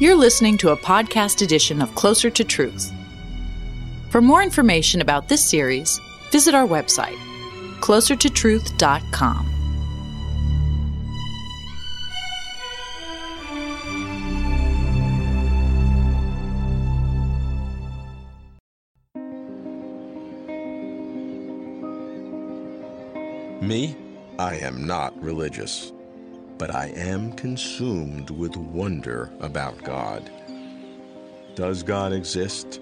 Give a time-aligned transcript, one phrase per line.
[0.00, 2.92] You're listening to a podcast edition of Closer to Truth.
[4.10, 6.00] For more information about this series,
[6.32, 7.16] visit our website,
[7.78, 9.50] closertotruth.com.
[23.62, 23.96] Me,
[24.40, 25.92] I am not religious,
[26.58, 30.30] but I am consumed with wonder about God.
[31.54, 32.80] Does God exist?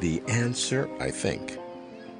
[0.00, 1.58] The answer, I think,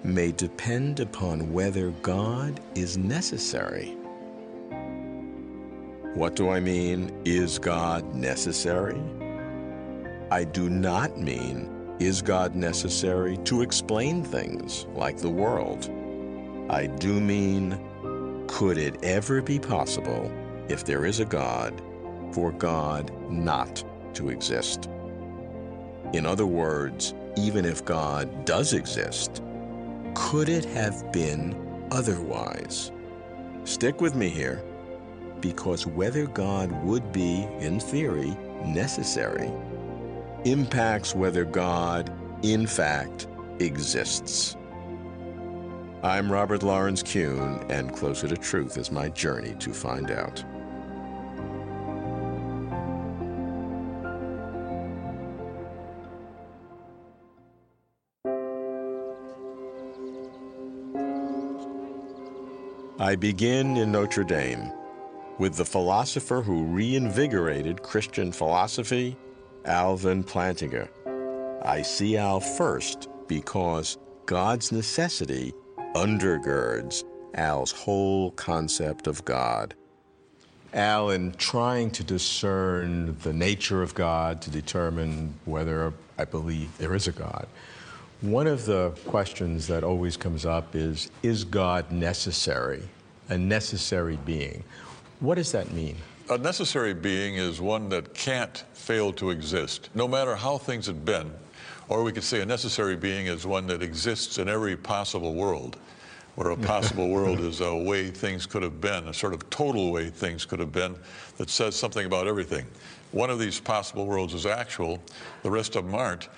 [0.02, 3.96] may depend upon whether God is necessary.
[6.14, 7.12] What do I mean?
[7.26, 9.02] Is God necessary?
[10.30, 11.70] I do not mean,
[12.00, 15.90] is God necessary to explain things like the world?
[16.70, 17.78] I do mean,
[18.48, 20.32] could it ever be possible,
[20.68, 21.80] if there is a God,
[22.32, 24.88] for God not to exist?
[26.12, 29.42] In other words, even if God does exist,
[30.14, 31.54] could it have been
[31.90, 32.92] otherwise?
[33.64, 34.62] Stick with me here,
[35.40, 39.50] because whether God would be, in theory, necessary
[40.46, 43.26] impacts whether God, in fact,
[43.58, 44.56] exists.
[46.02, 50.44] I'm Robert Lawrence Kuhn, and Closer to Truth is my journey to find out.
[62.98, 64.72] I begin in Notre Dame
[65.38, 69.18] with the philosopher who reinvigorated Christian philosophy,
[69.66, 70.88] Alvin Plantinga.
[71.62, 75.52] I see Al first because God's necessity
[75.94, 77.04] undergirds
[77.34, 79.74] Al's whole concept of God.
[80.72, 86.94] Al, in trying to discern the nature of God, to determine whether I believe there
[86.94, 87.46] is a God,
[88.22, 92.82] one of the questions that always comes up is Is God necessary?
[93.28, 94.64] A necessary being.
[95.20, 95.96] What does that mean?
[96.30, 101.04] A necessary being is one that can't fail to exist, no matter how things had
[101.04, 101.30] been.
[101.88, 105.76] Or we could say a necessary being is one that exists in every possible world,
[106.36, 109.92] where a possible world is a way things could have been, a sort of total
[109.92, 110.96] way things could have been
[111.36, 112.66] that says something about everything.
[113.12, 115.02] One of these possible worlds is actual,
[115.42, 116.28] the rest of them aren't.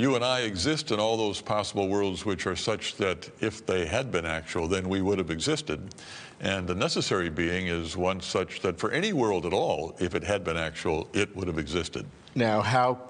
[0.00, 3.84] You and I exist in all those possible worlds which are such that if they
[3.84, 5.92] had been actual, then we would have existed.
[6.38, 10.22] And the necessary being is one such that for any world at all, if it
[10.22, 12.06] had been actual, it would have existed.
[12.36, 13.00] Now, how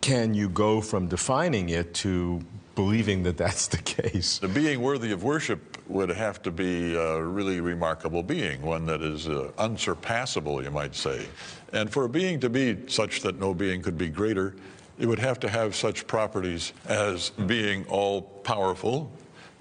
[0.00, 2.40] can you go from defining it to
[2.76, 4.38] believing that that's the case?
[4.38, 9.02] The being worthy of worship would have to be a really remarkable being, one that
[9.02, 11.26] is uh, unsurpassable, you might say.
[11.72, 14.54] And for a being to be such that no being could be greater,
[14.98, 19.10] it would have to have such properties as being all powerful,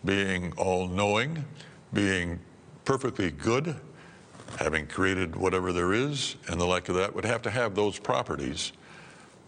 [0.04, 1.44] being all knowing,
[1.94, 2.40] being
[2.86, 3.76] perfectly good,
[4.58, 8.00] having created whatever there is, and the like of that, would have to have those
[8.00, 8.72] properties.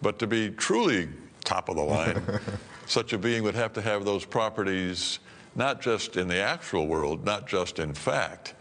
[0.01, 1.09] But to be truly
[1.43, 2.21] top of the line,
[2.85, 5.19] such a being would have to have those properties
[5.55, 8.53] not just in the actual world, not just in fact,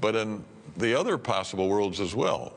[0.00, 0.44] but in
[0.76, 2.54] the other possible worlds as well.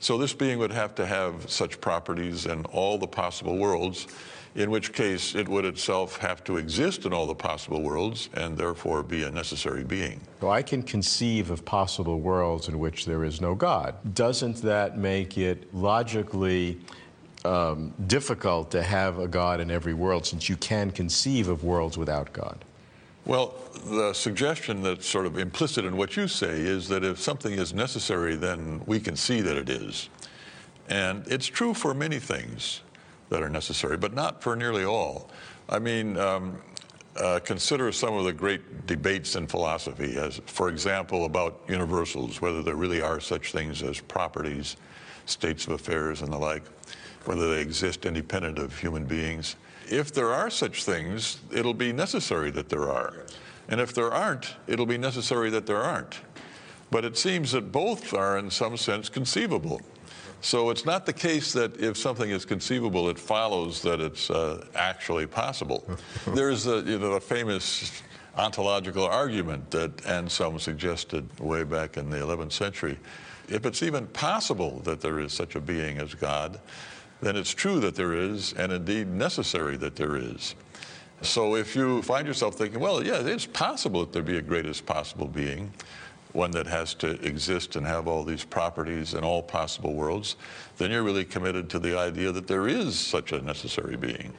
[0.00, 4.06] So this being would have to have such properties in all the possible worlds,
[4.54, 8.56] in which case it would itself have to exist in all the possible worlds and
[8.56, 10.18] therefore be a necessary being.
[10.42, 13.94] I can conceive of possible worlds in which there is no God.
[14.14, 16.80] Doesn't that make it logically
[17.44, 21.98] um, difficult to have a God in every world since you can conceive of worlds
[21.98, 22.64] without God?
[23.26, 23.54] Well,
[23.84, 27.74] the suggestion that's sort of implicit in what you say is that if something is
[27.74, 30.08] necessary, then we can see that it is.
[30.88, 32.80] And it's true for many things
[33.28, 35.30] that are necessary, but not for nearly all.
[35.68, 36.58] I mean, um,
[37.16, 42.62] uh, consider some of the great debates in philosophy, as, for example, about universals, whether
[42.62, 44.76] there really are such things as properties,
[45.26, 46.64] states of affairs, and the like,
[47.26, 49.56] whether they exist independent of human beings
[49.90, 53.26] if there are such things, it'll be necessary that there are.
[53.68, 56.20] And if there aren't, it'll be necessary that there aren't.
[56.90, 59.80] But it seems that both are, in some sense, conceivable.
[60.40, 64.66] So it's not the case that if something is conceivable, it follows that it's uh,
[64.74, 65.86] actually possible.
[66.28, 68.02] There's a, you know, a famous
[68.36, 72.98] ontological argument that Anselm suggested way back in the 11th century.
[73.48, 76.60] If it's even possible that there is such a being as God,
[77.20, 80.54] then it's true that there is, and indeed necessary that there is.
[81.22, 84.86] So if you find yourself thinking, well, yeah, it's possible that there be a greatest
[84.86, 85.72] possible being,
[86.32, 90.36] one that has to exist and have all these properties in all possible worlds,
[90.78, 94.32] then you're really committed to the idea that there is such a necessary being.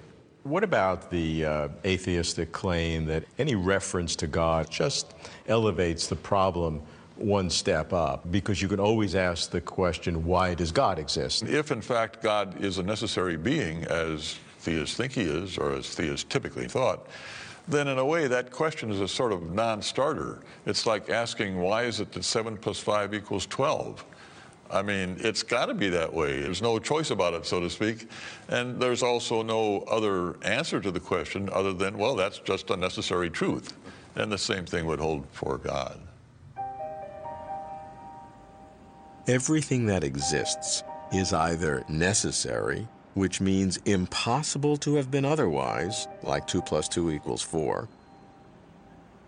[0.43, 5.13] What about the uh, atheistic claim that any reference to God just
[5.47, 6.81] elevates the problem
[7.23, 8.29] one step up?
[8.31, 11.43] Because you can always ask the question, why does God exist?
[11.43, 15.93] If, in fact, God is a necessary being, as theists think he is, or as
[15.93, 17.07] theists typically thought,
[17.67, 20.41] then in a way that question is a sort of non-starter.
[20.65, 24.03] It's like asking, why is it that 7 plus 5 equals 12?
[24.71, 26.41] I mean, it's got to be that way.
[26.41, 28.09] There's no choice about it, so to speak.
[28.47, 32.77] And there's also no other answer to the question other than, well, that's just a
[32.77, 33.73] necessary truth.
[34.15, 35.99] And the same thing would hold for God.
[39.27, 40.83] Everything that exists
[41.13, 47.43] is either necessary, which means impossible to have been otherwise, like 2 plus 2 equals
[47.43, 47.87] 4,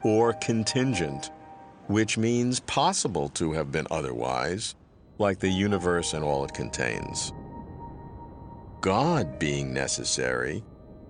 [0.03, 1.29] or contingent,
[1.87, 4.73] which means possible to have been otherwise,
[5.19, 7.31] like the universe and all it contains.
[8.81, 10.63] God being necessary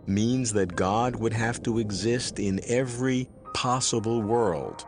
[0.08, 4.86] means that God would have to exist in every possible world.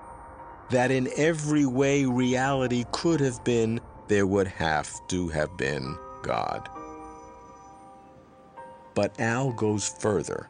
[0.72, 6.70] That in every way reality could have been, there would have to have been God.
[8.96, 10.50] But Al goes further,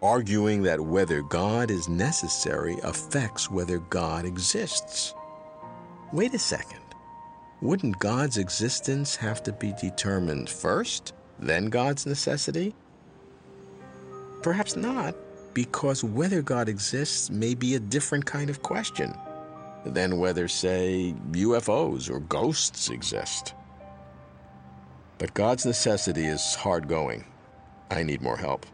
[0.00, 5.14] arguing that whether God is necessary affects whether God exists.
[6.12, 6.78] Wait a second.
[7.60, 12.74] Wouldn't God's existence have to be determined first, then God's necessity?
[14.42, 15.14] Perhaps not,
[15.54, 19.14] because whether God exists may be a different kind of question
[19.84, 23.54] than whether, say, UFOs or ghosts exist.
[25.18, 27.24] But God's necessity is hard going.
[27.90, 28.66] I need more help.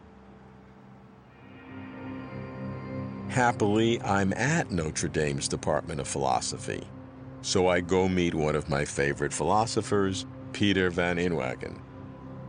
[3.29, 6.87] Happily, I'm at Notre Dame's Department of Philosophy.
[7.41, 11.79] So I go meet one of my favorite philosophers, Peter Van Inwagen.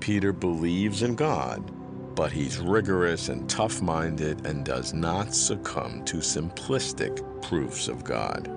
[0.00, 1.70] Peter believes in God,
[2.14, 8.50] but he's rigorous and tough minded and does not succumb to simplistic proofs of God.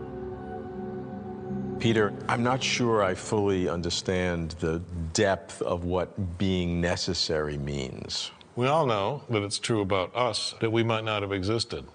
[1.79, 4.79] Peter, I'm not sure I fully understand the
[5.13, 8.31] depth of what being necessary means.
[8.55, 11.85] We all know that it's true about us that we might not have existed.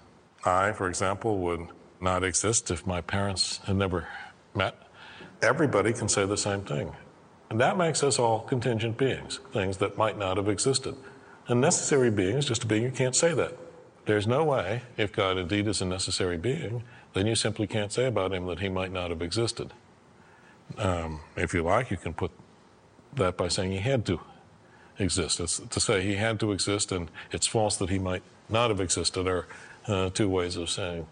[0.45, 1.67] I, for example, would
[2.01, 4.07] not exist if my parents had never
[4.53, 4.75] met,
[5.41, 6.93] everybody can say the same thing.
[7.49, 10.95] And that makes us all contingent beings, things that might not have existed.
[11.49, 13.57] A necessary being is just a being you can't say that.
[14.05, 18.05] There's no way, if God indeed is a necessary being, then you simply can't say
[18.05, 19.73] about him that he might not have existed.
[20.77, 22.29] Um, if you like, you can put
[23.15, 24.19] that by saying he had to
[24.99, 25.39] exist.
[25.39, 28.79] It's to say he had to exist and it's false that he might not have
[28.79, 29.47] existed are
[29.87, 31.07] uh, two ways of saying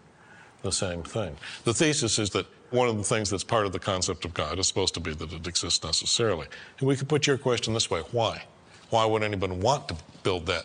[0.62, 1.36] the same thing.
[1.64, 4.60] The thesis is that one of the things that's part of the concept of God
[4.60, 6.46] is supposed to be that it exists necessarily.
[6.78, 8.44] And we could put your question this way why?
[8.90, 10.64] Why would anyone want to build that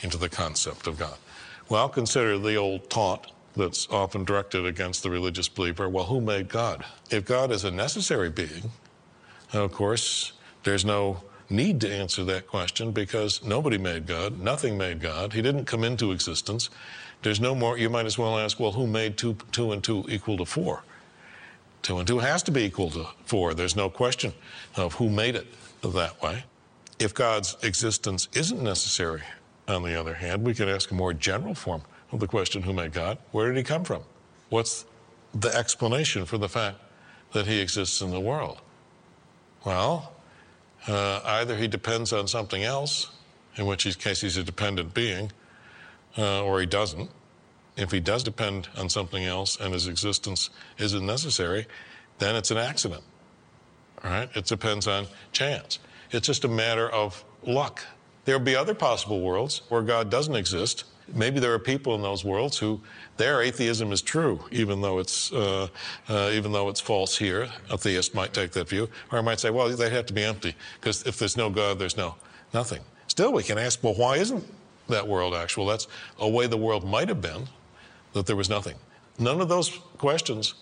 [0.00, 1.16] into the concept of God?
[1.68, 6.48] Well, consider the old taunt that's often directed against the religious believer well, who made
[6.48, 6.84] God?
[7.10, 8.70] If God is a necessary being,
[9.52, 10.32] of course,
[10.64, 15.34] there's no need to answer that question because nobody made God, nothing made God.
[15.34, 16.70] He didn't come into existence.
[17.22, 20.04] There's no more, you might as well ask, well, who made two, two and two
[20.08, 20.82] equal to four?
[21.82, 23.54] Two and two has to be equal to four.
[23.54, 24.32] There's no question
[24.76, 25.46] of who made it
[25.82, 26.44] that way.
[27.02, 29.22] If God's existence isn't necessary,
[29.66, 31.82] on the other hand, we can ask a more general form
[32.12, 33.18] of the question who made God?
[33.32, 34.04] Where did he come from?
[34.50, 34.84] What's
[35.34, 36.78] the explanation for the fact
[37.32, 38.60] that he exists in the world?
[39.64, 40.12] Well,
[40.86, 43.10] uh, either he depends on something else,
[43.56, 45.32] in which case he's a dependent being,
[46.16, 47.10] uh, or he doesn't.
[47.76, 51.66] If he does depend on something else and his existence isn't necessary,
[52.20, 53.02] then it's an accident.
[54.04, 54.28] All right?
[54.36, 55.80] It depends on chance.
[56.12, 57.82] It's just a matter of luck.
[58.24, 60.84] There'll be other possible worlds where God doesn't exist.
[61.12, 62.80] Maybe there are people in those worlds who
[63.16, 65.68] their atheism is true, even though it's uh,
[66.08, 67.48] uh, even though it's false here.
[67.70, 70.22] A theist might take that view, or I might say, well, they have to be
[70.22, 72.14] empty because if there's no God, there's no
[72.54, 72.80] nothing.
[73.08, 74.44] Still, we can ask, well, why isn't
[74.88, 75.66] that world actual?
[75.66, 75.88] That's
[76.18, 77.48] a way the world might have been
[78.12, 78.76] that there was nothing.
[79.18, 80.54] None of those questions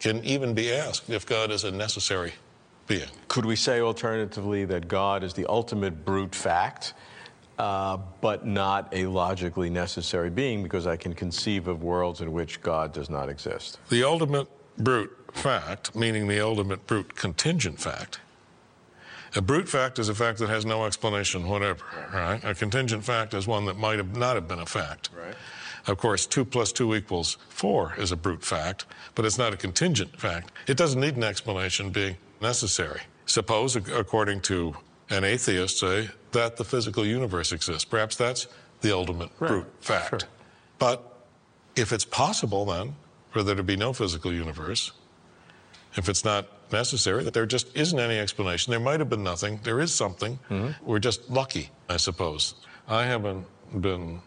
[0.00, 2.32] can even be asked if God is a necessary
[2.86, 3.08] being.
[3.28, 6.94] Could we say alternatively that God is the ultimate brute fact,
[7.58, 12.60] uh, but not a logically necessary being because I can conceive of worlds in which
[12.60, 13.78] God does not exist?
[13.88, 18.20] The ultimate brute fact, meaning the ultimate brute contingent fact,
[19.34, 22.42] a brute fact is a fact that has no explanation whatever, right?
[22.42, 25.10] A contingent fact is one that might have not have been a fact.
[25.14, 25.34] Right.
[25.86, 29.56] Of course, 2 plus 2 equals 4 is a brute fact, but it's not a
[29.56, 30.50] contingent fact.
[30.66, 33.02] It doesn't need an explanation being necessary.
[33.26, 34.74] Suppose, according to
[35.10, 37.84] an atheist, say that the physical universe exists.
[37.84, 38.48] Perhaps that's
[38.80, 39.48] the ultimate right.
[39.48, 40.22] brute fact.
[40.22, 40.30] Sure.
[40.78, 41.16] But
[41.76, 42.94] if it's possible then
[43.30, 44.92] for there to be no physical universe,
[45.96, 48.70] if it's not necessary, that there just isn't any explanation.
[48.70, 49.60] There might have been nothing.
[49.62, 50.38] There is something.
[50.50, 50.88] Mm-hmm.
[50.88, 52.54] We're just lucky, I suppose.
[52.88, 53.46] I haven't
[53.80, 54.20] been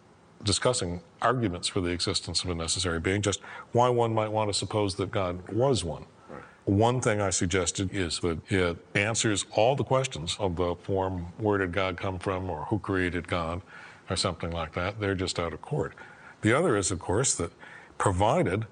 [0.44, 3.42] discussing arguments for the existence of a necessary being, just
[3.72, 6.06] why one might want to suppose that God was one.
[6.30, 6.42] Right.
[6.66, 11.58] One thing I suggested is that it answers all the questions of the form, where
[11.58, 13.62] did God come from, or who created God,
[14.10, 15.00] or something like that.
[15.00, 15.94] They're just out of court.
[16.42, 17.52] The other is, of course, that
[17.98, 18.66] provided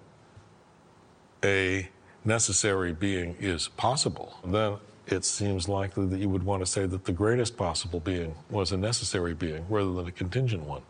[1.44, 1.90] a
[2.26, 7.06] necessary being is possible, then it seems likely that you would want to say that
[7.06, 10.82] the greatest possible being was a necessary being rather than a contingent one,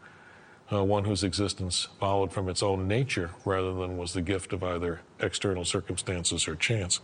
[0.72, 4.64] uh, one whose existence followed from its own nature rather than was the gift of
[4.64, 7.00] either external circumstances or chance.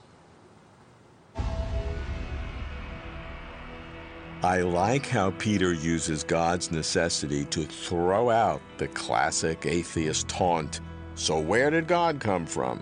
[4.43, 10.81] I like how Peter uses God's necessity to throw out the classic atheist taunt
[11.15, 12.81] so, where did God come from?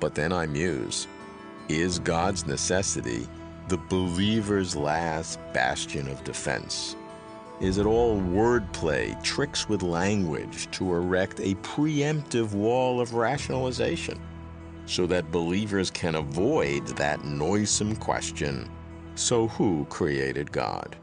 [0.00, 1.06] But then I muse
[1.68, 3.28] Is God's necessity
[3.68, 6.96] the believer's last bastion of defense?
[7.60, 14.20] Is it all wordplay, tricks with language to erect a preemptive wall of rationalization
[14.86, 18.70] so that believers can avoid that noisome question
[19.16, 20.96] so who created God?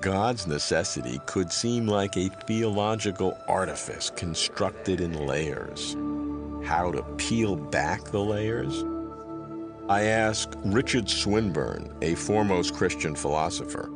[0.00, 5.94] God's necessity could seem like a theological artifice constructed in layers
[6.64, 8.84] how to peel back the layers?
[9.88, 13.90] I ask Richard Swinburne, a foremost Christian philosopher.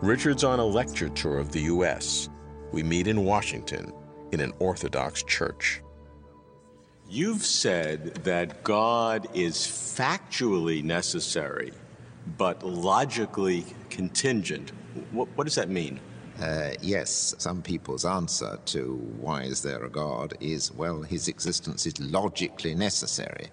[0.00, 2.28] Richard's on a lecture tour of the U.S.
[2.70, 3.92] We meet in Washington
[4.30, 5.82] in an Orthodox church.
[7.08, 11.72] You've said that God is factually necessary,
[12.36, 14.70] but logically contingent.
[15.10, 15.98] What, what does that mean?
[16.40, 21.86] Uh, yes, some people's answer to why is there a God is, well, his existence
[21.86, 23.48] is logically necessary.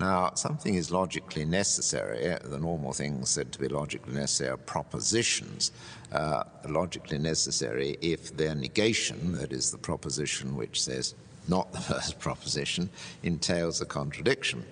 [0.00, 2.34] Now, something is logically necessary.
[2.42, 5.72] The normal things said to be logically necessary are propositions.
[6.10, 11.14] Uh, logically necessary if their negation, that is, the proposition which says
[11.48, 12.88] not the first proposition,
[13.22, 14.64] entails a contradiction.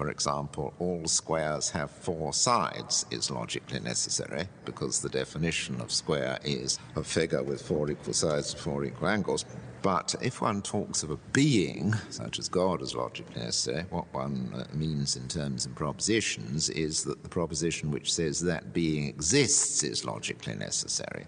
[0.00, 6.38] For example, all squares have four sides is logically necessary because the definition of square
[6.42, 9.44] is a figure with four equal sides, four equal angles.
[9.82, 14.50] But if one talks of a being, such as God as logically necessary, what one
[14.54, 19.82] uh, means in terms of propositions is that the proposition which says that being exists
[19.82, 21.26] is logically necessary.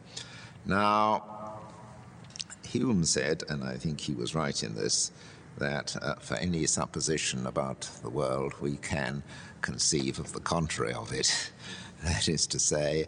[0.64, 1.60] Now,
[2.66, 5.12] Hume said, and I think he was right in this,
[5.58, 9.22] that uh, for any supposition about the world, we can
[9.60, 11.52] conceive of the contrary of it.
[12.04, 13.06] that is to say,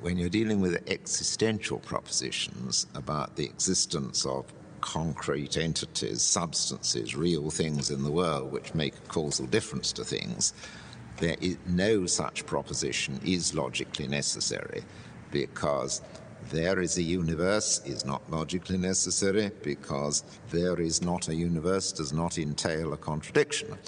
[0.00, 4.44] when you're dealing with existential propositions about the existence of
[4.80, 10.52] concrete entities, substances, real things in the world which make a causal difference to things,
[11.18, 14.82] there is no such proposition is logically necessary
[15.30, 16.02] because
[16.50, 22.12] there is a universe is not logically necessary because there is not a universe does
[22.12, 23.78] not entail a contradiction.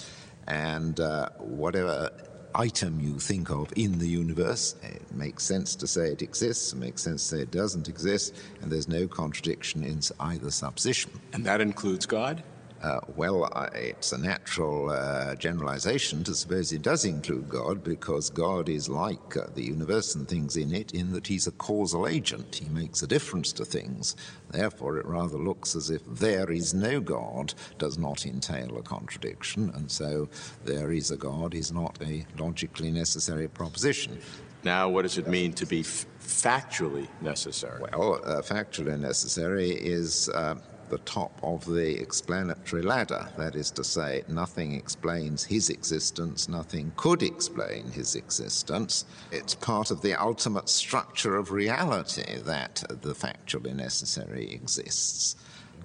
[0.47, 2.11] And uh, whatever
[2.55, 6.77] item you think of in the universe, it makes sense to say it exists, it
[6.77, 11.11] makes sense to say it doesn't exist, and there's no contradiction in either supposition.
[11.33, 12.43] And that includes God?
[12.83, 18.29] Uh, well, uh, it's a natural uh, generalization to suppose it does include God because
[18.29, 22.07] God is like uh, the universe and things in it in that he's a causal
[22.07, 22.55] agent.
[22.55, 24.15] He makes a difference to things.
[24.51, 29.71] Therefore, it rather looks as if there is no God does not entail a contradiction,
[29.75, 30.29] and so
[30.63, 34.19] there is a God is not a logically necessary proposition.
[34.63, 37.81] Now, what does it mean to be f- factually necessary?
[37.93, 40.55] Well, uh, factually necessary is uh,
[40.89, 43.27] the top of the explanatory ladder.
[43.37, 49.05] That is to say, nothing explains his existence, nothing could explain his existence.
[49.31, 55.35] It's part of the ultimate structure of reality that the factually necessary exists.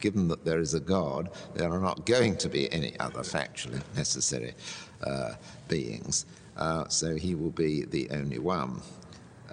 [0.00, 3.82] Given that there is a God, there are not going to be any other factually
[3.96, 4.54] necessary
[5.04, 5.34] uh,
[5.68, 6.26] beings.
[6.56, 8.82] Uh, so he will be the only one.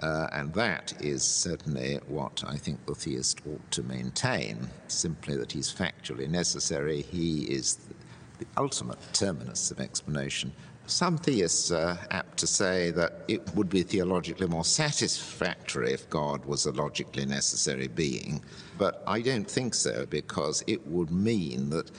[0.00, 5.52] Uh, and that is certainly what I think the theist ought to maintain simply that
[5.52, 7.02] he's factually necessary.
[7.02, 7.78] He is
[8.38, 10.52] the ultimate terminus of explanation.
[10.90, 16.44] Some theists are apt to say that it would be theologically more satisfactory if God
[16.44, 18.42] was a logically necessary being,
[18.76, 21.92] but I don't think so because it would mean that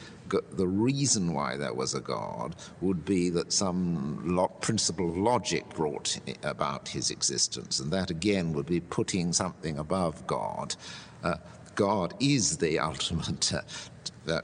[0.57, 5.67] the reason why there was a God would be that some lo- principle of logic
[5.69, 10.75] brought about his existence, and that again would be putting something above God.
[11.23, 11.35] Uh,
[11.75, 13.61] God is the ultimate uh,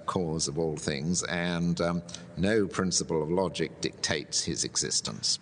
[0.05, 2.01] cause of all things, and um,
[2.38, 5.39] no principle of logic dictates his existence.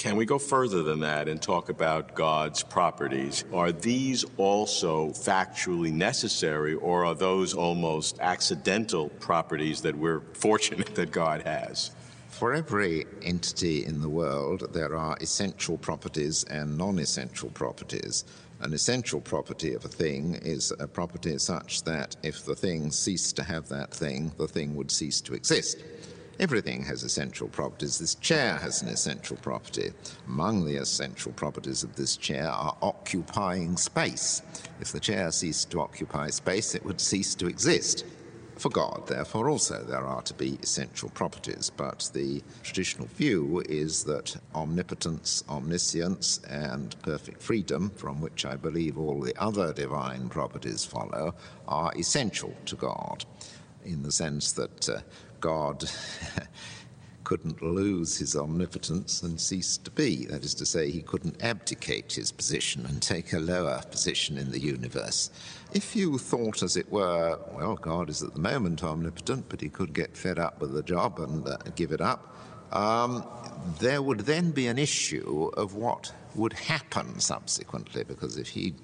[0.00, 3.44] Can we go further than that and talk about God's properties?
[3.52, 11.10] Are these also factually necessary, or are those almost accidental properties that we're fortunate that
[11.10, 11.90] God has?
[12.30, 18.24] For every entity in the world, there are essential properties and non essential properties.
[18.62, 23.34] An essential property of a thing is a property such that if the thing ceased
[23.36, 25.82] to have that thing, the thing would cease to exist.
[26.38, 27.98] Everything has essential properties.
[27.98, 29.92] This chair has an essential property.
[30.26, 34.42] Among the essential properties of this chair are occupying space.
[34.78, 38.04] If the chair ceased to occupy space, it would cease to exist.
[38.60, 44.04] For God, therefore, also there are to be essential properties, but the traditional view is
[44.04, 50.84] that omnipotence, omniscience, and perfect freedom, from which I believe all the other divine properties
[50.84, 51.34] follow,
[51.68, 53.24] are essential to God,
[53.86, 55.00] in the sense that uh,
[55.40, 55.90] God
[57.30, 60.26] couldn't lose his omnipotence and cease to be.
[60.26, 64.50] That is to say, he couldn't abdicate his position and take a lower position in
[64.50, 65.30] the universe.
[65.72, 69.68] If you thought, as it were, well, God is at the moment omnipotent, but he
[69.68, 72.34] could get fed up with the job and uh, give it up,
[72.72, 73.24] um,
[73.78, 78.74] there would then be an issue of what would happen subsequently, because if he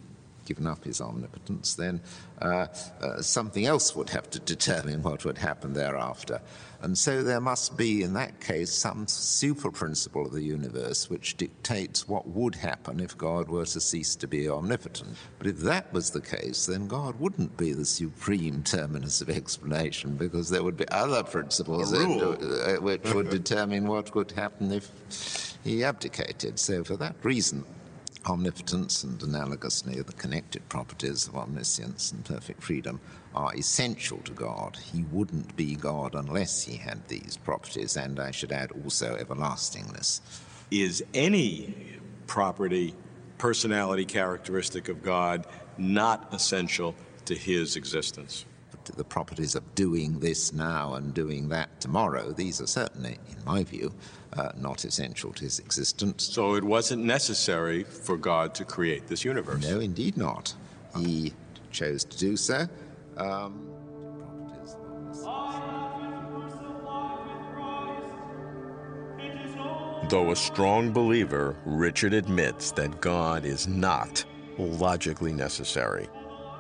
[0.46, 2.00] given up his omnipotence, then
[2.40, 2.66] uh,
[3.02, 6.40] uh, something else would have to determine what would happen thereafter.
[6.82, 11.36] And so there must be, in that case, some super principle of the universe which
[11.36, 15.16] dictates what would happen if God were to cease to be omnipotent.
[15.38, 20.16] But if that was the case, then God wouldn't be the supreme terminus of explanation
[20.16, 25.82] because there would be other principles uh, which would determine what would happen if he
[25.82, 26.58] abdicated.
[26.58, 27.64] So, for that reason,
[28.26, 33.00] omnipotence and analogously the connected properties of omniscience and perfect freedom
[33.34, 34.76] are essential to God.
[34.92, 40.20] He wouldn't be God unless he had these properties, and I should add also everlastingness.
[40.70, 42.94] Is any property,
[43.38, 45.46] personality characteristic of God
[45.78, 46.94] not essential
[47.26, 48.44] to his existence?
[48.92, 53.64] The properties of doing this now and doing that tomorrow, these are certainly, in my
[53.64, 53.92] view,
[54.34, 56.24] uh, not essential to his existence.
[56.24, 59.62] So it wasn't necessary for God to create this universe?
[59.62, 60.54] No, indeed not.
[60.96, 61.32] He
[61.70, 62.68] chose to do so.
[63.16, 63.66] Um,
[70.08, 74.24] Though a strong believer, Richard admits that God is not
[74.56, 76.08] logically necessary,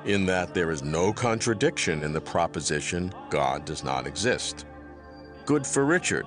[0.06, 4.64] in that there is no contradiction in the proposition God does not exist.
[5.44, 6.26] Good for Richard.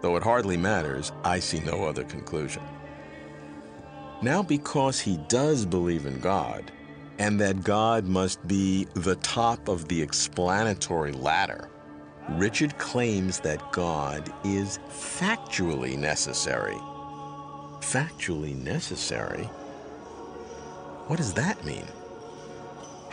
[0.00, 2.62] Though it hardly matters, I see no other conclusion.
[4.22, 6.72] Now, because he does believe in God,
[7.18, 11.68] and that God must be the top of the explanatory ladder,
[12.30, 16.76] Richard claims that God is factually necessary.
[17.80, 19.44] Factually necessary?
[21.06, 21.86] What does that mean?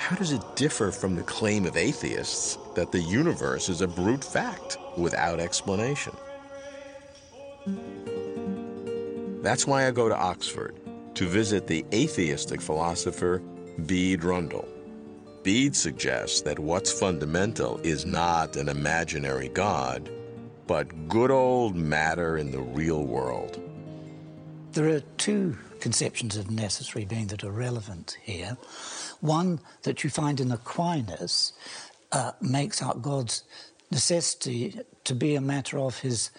[0.03, 4.21] How does it differ from the claim of atheists that the universe is a brute
[4.21, 6.13] fact without explanation?
[9.41, 10.75] That's why I go to Oxford
[11.15, 13.41] to visit the atheistic philosopher
[13.85, 14.67] Bede Rundle.
[15.41, 20.09] Bede suggests that what's fundamental is not an imaginary God,
[20.67, 23.57] but good old matter in the real world.
[24.73, 28.57] There are two conceptions of necessary being that are relevant here.
[29.23, 31.53] One that you find in Aquinas
[32.11, 33.43] uh, makes out God's
[33.89, 36.29] necessity to be a matter of his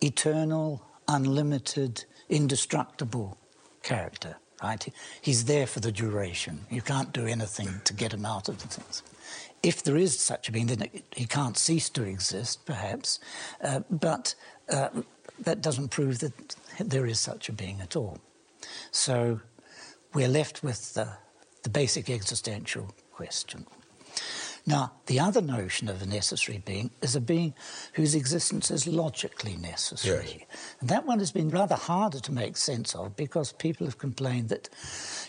[0.00, 3.36] eternal, unlimited, indestructible
[3.82, 4.88] character right?
[5.20, 6.66] He's there for the duration.
[6.70, 9.02] You can't do anything to get him out of the things.
[9.62, 13.18] If there is such a being, then he can't cease to exist, perhaps,
[13.62, 14.34] uh, but
[14.70, 14.88] uh,
[15.40, 18.18] that doesn't prove that there is such a being at all.
[18.90, 19.40] So
[20.14, 21.08] we're left with the,
[21.66, 23.66] the basic existential question.
[24.66, 27.54] Now, the other notion of a necessary being is a being
[27.94, 30.46] whose existence is logically necessary.
[30.48, 30.76] Yes.
[30.80, 34.48] And that one has been rather harder to make sense of because people have complained
[34.50, 34.68] that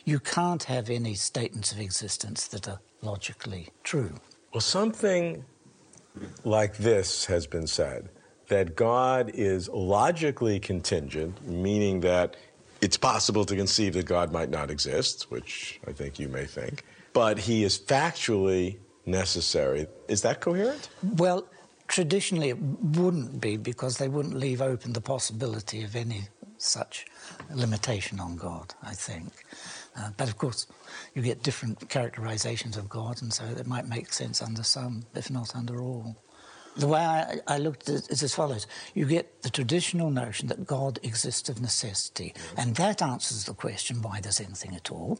[0.05, 4.13] you can't have any statements of existence that are logically true.
[4.53, 5.43] Well, something
[6.43, 8.09] like this has been said
[8.47, 12.37] that God is logically contingent, meaning that
[12.81, 16.83] it's possible to conceive that God might not exist, which I think you may think,
[17.13, 19.87] but he is factually necessary.
[20.07, 20.89] Is that coherent?
[21.01, 21.47] Well,
[21.87, 27.05] traditionally it wouldn't be because they wouldn't leave open the possibility of any such
[27.53, 29.31] limitation on God, I think.
[29.95, 30.67] Uh, but of course,
[31.13, 35.31] you get different characterizations of God, and so it might make sense under some, if
[35.31, 36.15] not under all.
[36.77, 40.47] The way I, I looked at it is as follows you get the traditional notion
[40.47, 45.19] that God exists of necessity, and that answers the question why there's anything at all.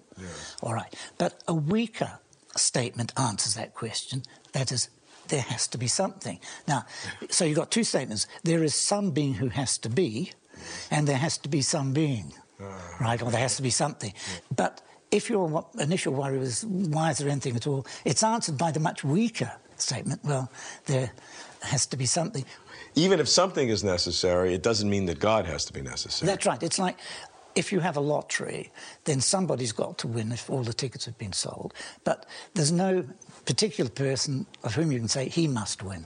[0.62, 0.94] All right.
[1.18, 2.20] But a weaker
[2.56, 4.90] statement answers that question that is,
[5.28, 6.40] there has to be something.
[6.68, 6.86] Now,
[7.30, 10.32] so you've got two statements there is some being who has to be,
[10.90, 13.22] and there has to be some being, ah, right?
[13.22, 14.14] Or there has to be something.
[14.56, 17.86] But if your initial worry was, why is there anything at all?
[18.06, 20.52] It's answered by the much weaker statement, well,
[20.86, 21.12] there
[21.62, 22.46] has to be something.
[22.96, 26.28] Even if something is necessary, it doesn't mean that God has to be necessary.
[26.28, 26.62] That's right.
[26.64, 26.98] It's like
[27.56, 28.72] if you have a lottery,
[29.06, 31.74] then somebody's got to win if all the tickets have been sold.
[32.04, 33.04] But there's no
[33.46, 36.06] particular person of whom you can say he must win.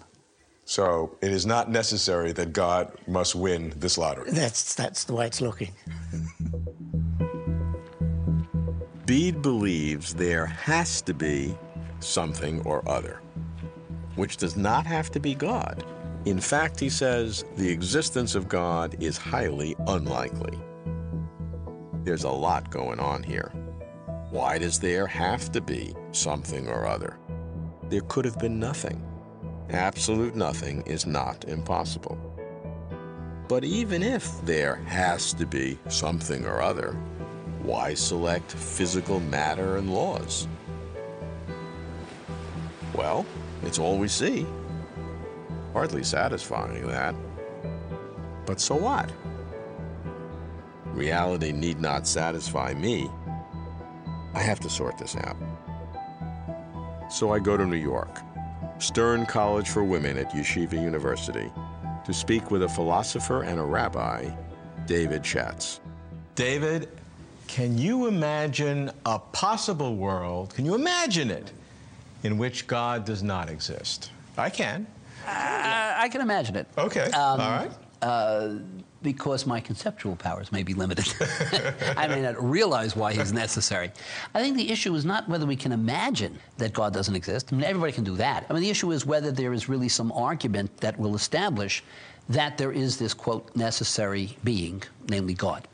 [0.66, 4.32] So it is not necessary that God must win this lottery.
[4.32, 5.74] That's, that's the way it's looking.
[9.06, 11.58] Bede believes there has to be
[12.00, 13.20] something or other,
[14.22, 15.84] which does not have to be God.
[16.26, 20.60] In fact, he says the existence of God is highly unlikely.
[22.04, 23.52] There's a lot going on here.
[24.30, 27.18] Why does there have to be something or other?
[27.90, 29.04] There could have been nothing.
[29.72, 32.20] Absolute nothing is not impossible.
[33.48, 36.92] But even if there has to be something or other,
[37.64, 40.48] why select physical matter and laws?
[42.94, 43.26] Well,
[43.64, 44.46] it's all we see.
[45.74, 47.16] Hardly satisfying, that.
[48.46, 49.10] But so what?
[50.88, 53.10] Reality need not satisfy me.
[54.34, 55.38] I have to sort this out.
[57.10, 58.20] So I go to New York,
[58.80, 61.52] Stern College for Women at Yeshiva University,
[62.06, 64.30] to speak with a philosopher and a rabbi,
[64.86, 65.80] David Shatz.
[66.36, 66.90] David,
[67.48, 70.54] can you imagine a possible world?
[70.56, 71.52] Can you imagine it
[72.24, 74.12] in which God does not exist?
[74.38, 74.88] I can.
[75.26, 76.68] Uh, I can imagine it.
[76.78, 77.06] Okay.
[77.12, 77.72] Um, All right.
[78.02, 78.56] Uh,
[79.04, 81.12] because my conceptual powers may be limited.
[81.98, 83.92] I may not realize why he's necessary.
[84.36, 87.52] I think the issue is not whether we can imagine that God doesn't exist.
[87.52, 88.46] I mean, everybody can do that.
[88.50, 91.84] I mean, the issue is whether there is really some argument that will establish
[92.30, 95.68] that there is this, quote, necessary being, namely God.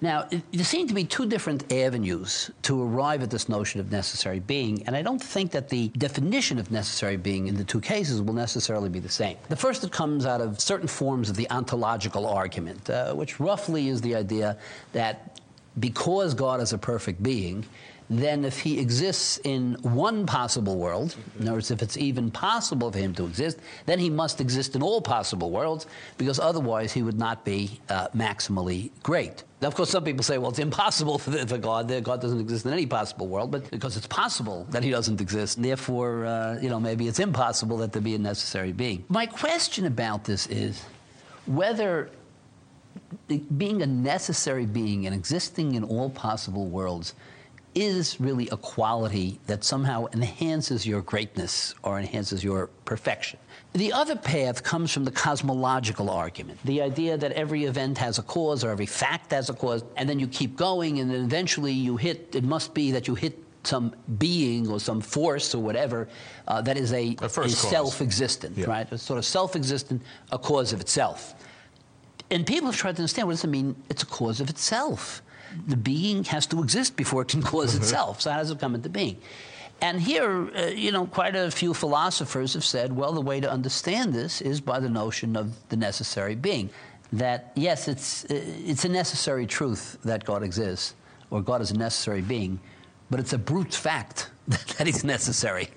[0.00, 4.40] Now, there seem to be two different avenues to arrive at this notion of necessary
[4.40, 8.20] being, and I don't think that the definition of necessary being in the two cases
[8.20, 9.38] will necessarily be the same.
[9.48, 13.88] The first that comes out of certain forms of the ontological argument, uh, which roughly
[13.88, 14.58] is the idea
[14.92, 15.40] that
[15.80, 17.64] because God is a perfect being,
[18.08, 22.92] then if he exists in one possible world, in other words, if it's even possible
[22.92, 27.02] for him to exist, then he must exist in all possible worlds, because otherwise he
[27.02, 29.42] would not be uh, maximally great.
[29.60, 31.88] Now, of course, some people say, well, it's impossible for, for God.
[32.04, 35.60] God doesn't exist in any possible world, but because it's possible that he doesn't exist,
[35.60, 39.04] therefore, uh, you know, maybe it's impossible that there be a necessary being.
[39.08, 40.82] My question about this is
[41.46, 42.10] whether
[43.56, 47.14] being a necessary being and existing in all possible worlds
[47.76, 53.38] is really a quality that somehow enhances your greatness or enhances your perfection.
[53.74, 58.22] The other path comes from the cosmological argument the idea that every event has a
[58.22, 61.72] cause or every fact has a cause, and then you keep going, and then eventually
[61.72, 66.08] you hit, it must be that you hit some being or some force or whatever
[66.48, 68.66] uh, that is a, a self existent, yeah.
[68.66, 68.90] right?
[68.90, 70.00] A sort of self existent,
[70.32, 71.34] a cause of itself.
[72.30, 73.76] And people have tried to understand what does it mean?
[73.90, 75.22] It's a cause of itself
[75.66, 77.82] the being has to exist before it can cause mm-hmm.
[77.82, 78.20] itself.
[78.20, 79.20] So how does it come into being?
[79.80, 83.50] And here, uh, you know, quite a few philosophers have said, well, the way to
[83.50, 86.70] understand this is by the notion of the necessary being.
[87.12, 90.94] That, yes, it's, uh, it's a necessary truth that God exists,
[91.30, 92.58] or God is a necessary being,
[93.10, 95.68] but it's a brute fact that he's necessary.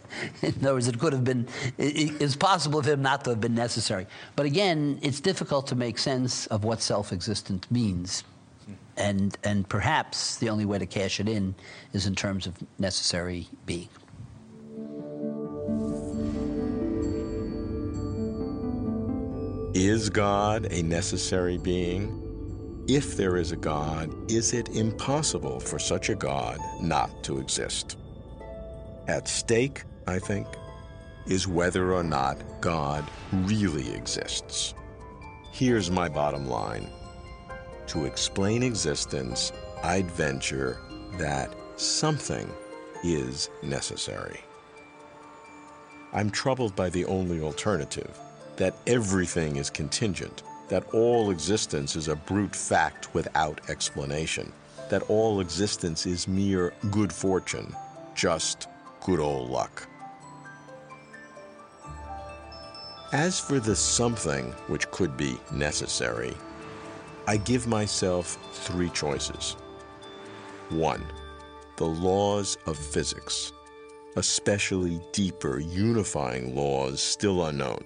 [0.42, 3.56] In other words, it could have been, it's possible for him not to have been
[3.56, 4.08] necessary.
[4.36, 8.24] But again, it's difficult to make sense of what self existent means
[9.00, 11.56] and and perhaps the only way to cash it in
[11.94, 13.90] is in terms of necessary being.
[19.74, 22.26] Is God a necessary being?
[22.88, 27.98] If there is a God, is it impossible for such a God not to exist?
[29.08, 30.48] At stake, I think,
[31.28, 34.74] is whether or not God really exists.
[35.52, 36.90] Here's my bottom line.
[37.90, 39.52] To explain existence,
[39.84, 40.78] I'd venture
[41.18, 42.48] that something
[43.04, 44.42] is necessary.
[46.14, 48.16] I'm troubled by the only alternative
[48.58, 54.54] that everything is contingent, that all existence is a brute fact without explanation,
[54.92, 57.76] that all existence is mere good fortune,
[58.14, 58.68] just
[59.04, 59.88] good old luck.
[63.14, 66.36] As for the something which could be necessary,
[67.30, 69.56] I give myself three choices.
[70.72, 71.06] One,
[71.76, 73.54] the laws of physics,
[74.16, 77.84] especially deeper, unifying laws still unknown.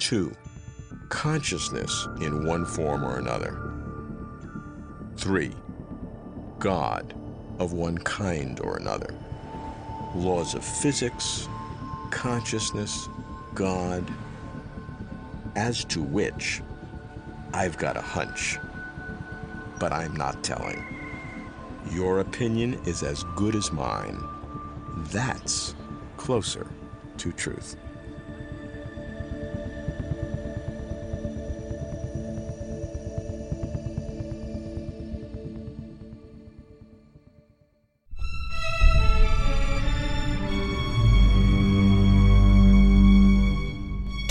[0.00, 0.32] Two,
[1.10, 3.72] consciousness in one form or another.
[5.16, 5.52] Three,
[6.58, 7.14] God
[7.60, 9.14] of one kind or another.
[10.16, 11.48] Laws of physics,
[12.10, 13.08] consciousness,
[13.54, 14.04] God,
[15.54, 16.62] as to which
[17.52, 18.58] I've got a hunch,
[19.78, 20.84] but I'm not telling.
[21.90, 24.22] Your opinion is as good as mine.
[25.10, 25.74] That's
[26.16, 26.66] closer
[27.16, 27.76] to truth.